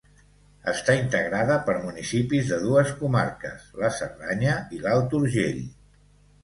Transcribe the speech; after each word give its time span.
Està 0.71 0.95
integrada 0.99 1.57
per 1.67 1.75
municipis 1.83 2.49
de 2.55 2.59
dues 2.65 2.95
comarques, 3.03 3.69
la 3.85 3.93
Cerdanya 4.01 4.59
i 4.79 4.85
l'Alt 4.87 5.17
Urgell. 5.21 5.67